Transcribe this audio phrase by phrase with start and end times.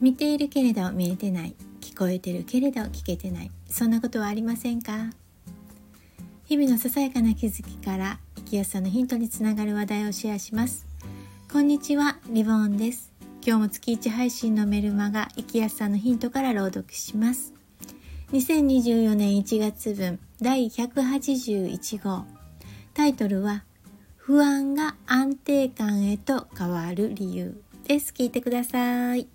[0.00, 1.54] 見ているけれど見えてない。
[1.80, 3.50] 聞こえてるけれど聞けてない。
[3.68, 5.10] そんなことはありませんか？
[6.44, 10.86] 日々のささやかな気づきから生きやすさのヒントにつながる話題をシェアします。
[11.52, 13.12] こんにちはリボンです。
[13.44, 17.52] 今日も月1配信のメルマガ生きやすさのヒントから朗読します。
[18.32, 22.24] 2024年1月分第181号
[22.94, 23.64] タイトルは
[24.16, 28.12] 不安が安定感へと変わる理由です。
[28.16, 29.26] 聞いてください。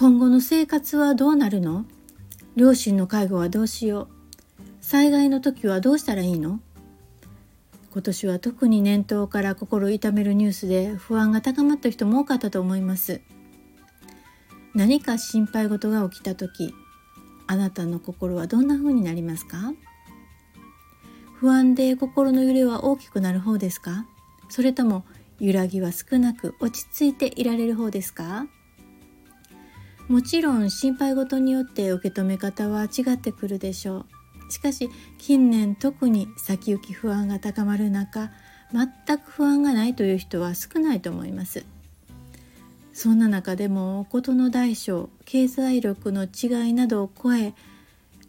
[0.00, 1.84] 今後の生活はどうなるの？
[2.56, 4.08] 両親の介護はどうしよう？
[4.80, 6.60] 災害の時はどうしたらいいの？
[7.92, 13.20] 今年は特に念頭から心痛めるニュースで不安が高まった人も多かったと思います。
[14.74, 16.72] 何か心配事が起きた時
[17.46, 19.74] あなたの心はどんな風になりますか？
[21.34, 24.06] 不安で心の揺れは大きくなる方ですか？
[24.48, 25.04] それとも
[25.40, 28.46] 揺らぎは少なく落ち着いていられる方ですか？
[30.10, 34.06] もちろん心配事によって受け止め方は違ってくるでしょ
[34.48, 34.52] う。
[34.52, 38.32] しかし近年特に先行き不安が高まる中
[38.72, 41.64] 全く不安がないという人は少ないと思います。
[42.92, 47.54] そんな中でも事の大小経済力の違いなどを超え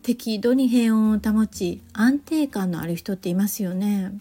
[0.04, 4.14] 適度に平穏を保ち安定感のある人っていますよね。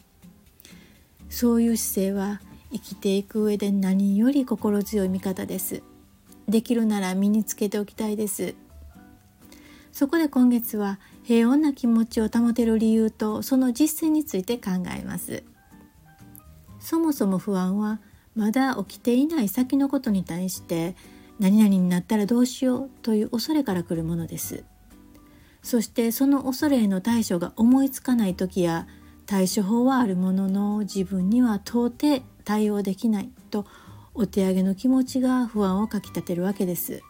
[1.28, 2.40] そういう姿勢は
[2.72, 5.82] 生きていく上で何より心強い味方です。
[6.50, 8.54] できるなら身につけておきたいです。
[9.92, 15.42] そこで今月は平穏な気持ちを保てる理由とその実践について考えます。
[16.78, 18.00] そもそも不安は
[18.34, 20.96] まだ起きていない先のことに対して
[21.38, 24.64] 何々になったらどうしようという恐れから来るものです。
[25.62, 28.86] そしてその恐れへの対処が思いつかない時や
[29.26, 33.66] 対処法はあるものの自分には到底対応できないと
[34.14, 37.02] お手上げの気持ちが不安をかきたてるわけです。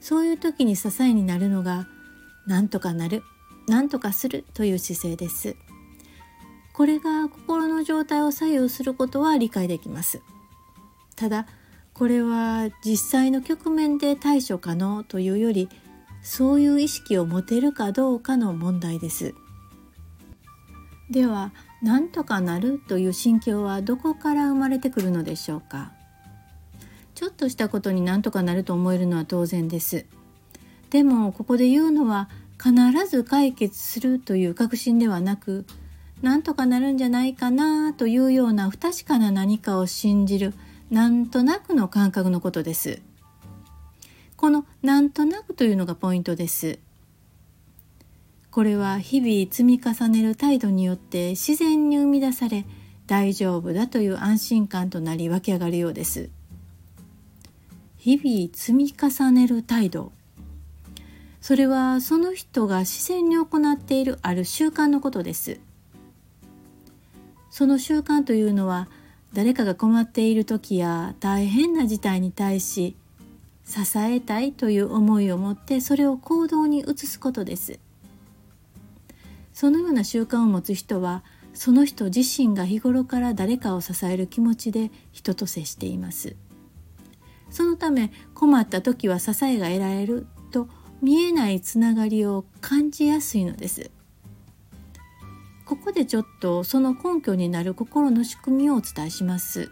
[0.00, 1.86] そういう時に支えになるのが
[2.46, 3.22] 何とかなる
[3.68, 5.56] 何とかするという姿勢です。
[6.72, 10.22] これが心の状態を左右することは理解できます。
[11.16, 11.46] ただ
[11.94, 15.68] これは実際の局面で対処可能というより
[16.22, 19.34] そういう意識を持てるかどうかの問題です。
[21.10, 25.92] では何とかなるという心境はどこから生まれてくるのでしょうか？
[27.14, 30.06] ちょっとしたことに何とかなると思えるのは当然です。
[30.90, 32.28] でもここで言うのは
[32.62, 32.72] 必
[33.08, 35.66] ず解決するという確信ではなく
[36.22, 40.54] 何とかなるんじゃないかなというような不確かな何かを信じる
[40.90, 43.02] なんとなくの感覚のことです。
[44.36, 46.78] このなんとなくというのがポイントです。
[48.52, 52.66] これは日々積み重ねる態度によって自然に生み出され
[53.06, 56.28] 大丈夫だという安心感となり湧き上がるようです。
[57.96, 60.12] 日々積み重ねる態度。
[61.40, 65.58] それはその人が自然に行っているある習慣のことです。
[67.48, 68.90] その習慣というのは
[69.32, 72.96] 誰かが困っている時や大変な事態に対し
[73.64, 77.80] 支えたいという思いを持ってそれを行動に移すことです。
[79.52, 81.22] そのような習慣を持つ人は
[81.54, 86.36] その人自身が日頃から誰かを支える気持ちで人と接しています。
[87.50, 90.68] そのため困った時は支えが得られると
[91.02, 93.90] 見えないつながりを感じやすいのです。
[95.66, 99.70] ここでちょっとその根拠になる心の仕組みをお伝えします。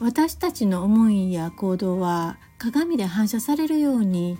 [0.00, 4.38] 私たちの思いや行動は鏡で反射されるように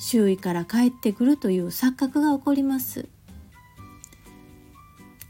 [0.00, 3.06] 周囲から帰ってくるという錯覚が起こります。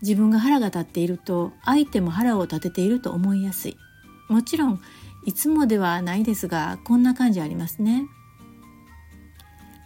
[0.00, 3.76] 自分が腹が立っていると相手も腹を立てていると思いやすい。
[4.28, 4.80] もちろん
[5.26, 8.06] いつもではないですがこんな感じありますね。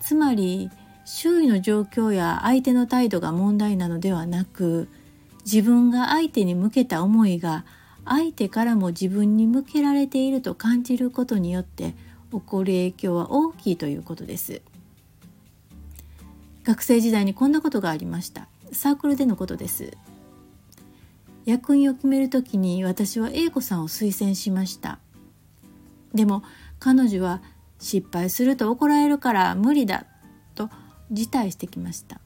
[0.02, 0.70] つまり
[1.06, 4.88] 周囲の状況や相手の態度が問題なのではなく
[5.46, 7.64] 自分が相手に向けた思いが
[8.04, 11.94] 相手からも自分に向けられていると感じることによって
[12.30, 14.60] 起こる影響は大きいということです。
[16.64, 18.48] 学生時代にこんなことがありました。
[18.72, 19.96] サークルでのことです。
[21.44, 24.98] 役員を決める時に私は A 子さんを推薦しました。
[26.14, 26.42] でも
[26.78, 27.42] 彼女は
[27.78, 30.06] 失敗すると怒られるから無理だ
[30.54, 30.70] と
[31.10, 32.20] 辞退してきました。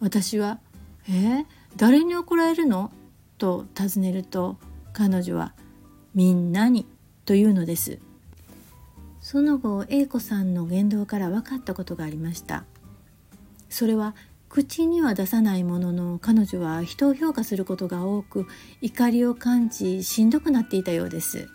[0.00, 0.58] 私は
[1.06, 1.46] 「えー、
[1.76, 2.90] 誰に怒られるの?」
[3.36, 4.56] と尋ねると
[4.94, 5.52] 彼女は
[6.14, 6.86] 「みんなに」
[7.26, 7.98] というのです。
[9.20, 12.64] その後 A 子さんの言動から分かったことがありました。
[13.70, 14.14] それは
[14.50, 18.46] 口には出さないものの彼女は人を評価することが多く
[18.82, 21.48] 怒りを感じしんどくなっていたようです。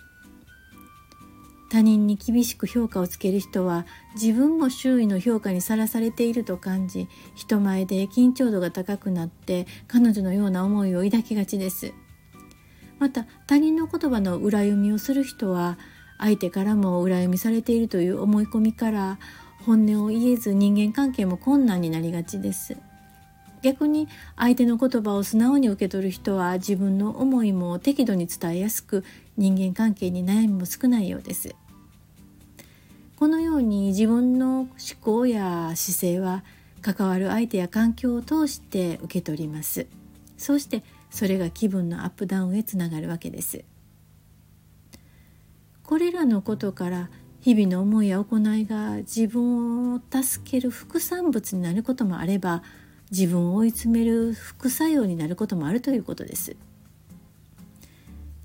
[1.70, 11.94] 他人に厳しく評価をつける人は自分も周囲の評価にさらされていると感じ人前で緊張度が高くなって彼女のような思いを抱きがちです。
[12.98, 15.78] また他人の言葉の裏読みをする人は
[16.18, 19.20] 相手からも裏読みされているという思い込みから
[19.64, 22.78] 本音を言えず人間関係も困難になりがちです。
[23.62, 29.04] 逆に相手の言葉を素直に受け取る人は自分の思いも適度に伝えやすく
[29.38, 31.56] 人間関係に悩みも少ないようです。
[33.16, 34.70] このように自分の思
[35.02, 36.44] 考や姿勢は
[36.82, 39.88] 関わる相手や環境を通して受け取ります。
[40.38, 43.64] そしてそれが気分のアップダウンへつながるわけです。
[45.82, 47.10] これらのことから
[47.46, 52.64] 日々の思いや行いが自分を助ける副産物になることもあれば
[53.12, 56.56] 自分を追い詰める副作用になることもあるということです。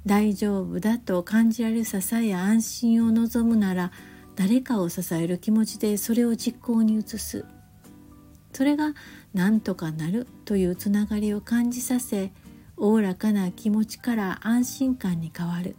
[0.05, 3.91] 大丈夫だと感じられる支えや安心を望むなら
[4.37, 7.47] 誰かを支える気持ちでそれを実行に移す。
[8.53, 8.93] それが
[9.33, 12.33] 何とかなるというつながりを感じさせ
[12.77, 15.75] おおらかな気持ちから安心感に変わる。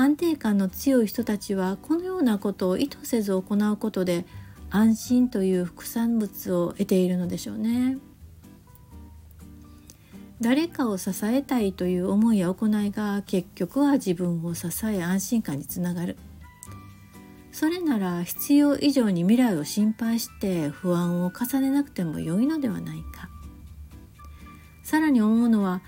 [0.00, 4.24] 安定感の強い人たちはこのようなことを意図せず行うことで
[4.70, 7.98] 安心という副産物を得ているのでしょうね。
[10.40, 16.16] 誰かを支えたいという思いや行いが結局は自分を支え安心感につながる。
[17.52, 23.28] それなら必要以上に未来を心配して不安を重ねなくても良いのではないか。
[24.82, 25.82] さらに思うのは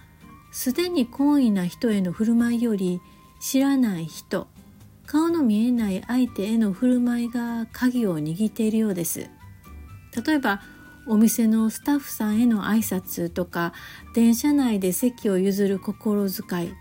[0.50, 3.00] すでに好意な人への振る舞いより
[3.42, 4.46] 知らない人。
[5.04, 9.28] 顔の見えない相手への振る舞いが鍵を握っているようです。
[10.24, 10.62] 例えば
[11.08, 13.72] お店のスタッフさんへの挨拶とか
[14.14, 16.72] 電車内で席を譲る心遣い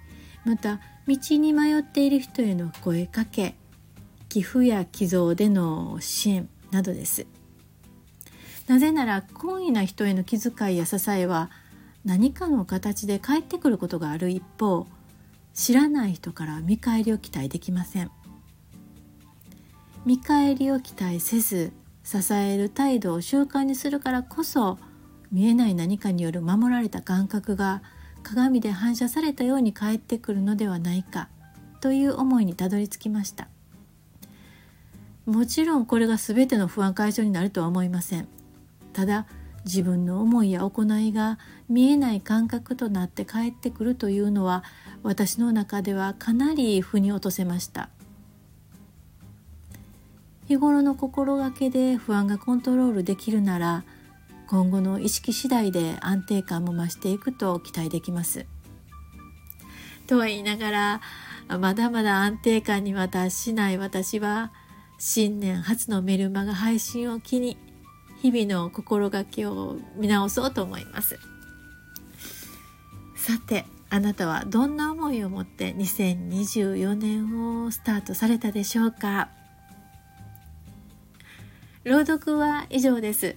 [0.46, 3.56] また道に迷っている人への声かけ
[4.30, 7.26] 寄付や寄贈での支援などです。
[8.68, 11.50] なぜなら好意な人への気遣いや支えは
[12.06, 14.86] 何かの形で返ってくることがある一方
[15.54, 18.12] 知らない人から見返りを期待できません。
[20.06, 24.80] 見返りを期待せず支える態度を習慣にするからこそ
[25.32, 27.84] 見えない何かによる守られた感覚が
[28.24, 31.30] 鏡で反射されたように返ってくるのではないか
[31.80, 33.48] という思いにたどり着きました。
[35.26, 38.28] もちろんこれが全ての不安解消になるとは思いません。
[38.94, 39.28] ただ
[39.66, 41.38] 自分の思いや行いが
[41.70, 44.64] 見えない感覚となって帰ってくるというのは
[45.04, 47.90] 私の中ではかなり腑に落とせました。
[50.48, 53.86] 日頃の心がけで不安がコントロールできるなら
[54.48, 58.46] 今後の意識次第で安定感も増していくと期待できます。
[60.08, 61.02] とは言いながら
[61.58, 64.52] まだまだ安定感には達しない私は
[64.98, 67.58] 新年初のメルマガ配信を機に
[68.22, 71.20] 日々の心がけを見直そうと思います。
[73.16, 79.30] さてあなたはどんな思いを持って2024年をスタートされたでしょうか？
[81.84, 83.36] 朗読は以上です。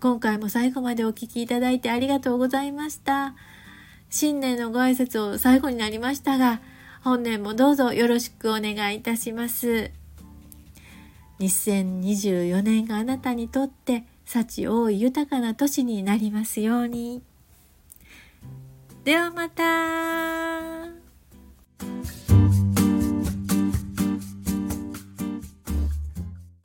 [0.00, 3.34] 今回も最後までお聴きいただいてありがとうございました。
[4.10, 6.60] 新年のご挨拶を最後になりましたが
[7.02, 9.90] 本年もどうぞよろしくお願いいたします。
[11.44, 17.22] 2024年があなたにとって幸多い豊かな年になりますように。
[19.04, 19.62] ではまた